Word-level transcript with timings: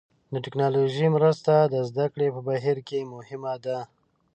د 0.33 0.35
ټکنالوژۍ 0.45 1.07
مرسته 1.17 1.53
د 1.73 1.75
زده 1.89 2.05
کړې 2.13 2.27
په 2.35 2.41
بهیر 2.47 2.77
کې 2.87 3.09
مهمه 3.13 3.53
ده. 3.65 3.77